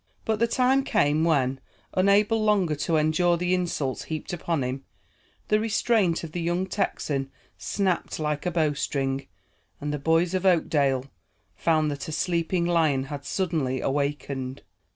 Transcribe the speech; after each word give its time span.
But 0.25 0.39
the 0.39 0.47
time 0.47 0.83
came 0.83 1.23
when, 1.23 1.59
unable 1.93 2.43
longer 2.43 2.73
to 2.73 2.97
endure 2.97 3.37
the 3.37 3.53
insults 3.53 4.05
heaped 4.05 4.33
upon 4.33 4.63
him, 4.63 4.83
the 5.49 5.59
restraint 5.59 6.23
of 6.23 6.31
the 6.31 6.41
young 6.41 6.65
Texan 6.65 7.29
snapped 7.55 8.17
like 8.17 8.47
a 8.47 8.49
bowstring, 8.49 9.27
and 9.79 9.93
the 9.93 9.99
boys 9.99 10.33
of 10.33 10.43
Oakdale 10.43 11.05
found 11.55 11.91
that 11.91 12.07
a 12.07 12.11
sleeping 12.13 12.65
lion 12.65 13.03
had 13.13 13.25
suddenly 13.25 13.79
awakened. 13.79 14.63